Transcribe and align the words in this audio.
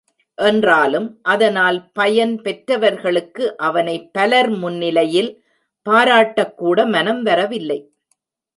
என்றாலும் 0.37 1.19
அதனால் 1.23 1.77
பயன் 1.91 2.41
பெற்றவர்களுக்கு 2.41 3.57
அவனை 3.57 3.95
பலர் 4.11 4.49
முன்னிலையில் 4.49 5.31
பாராட்டக் 5.85 6.55
கூட 6.55 6.85
மனம் 6.85 7.23
வரவில்லை. 7.23 7.79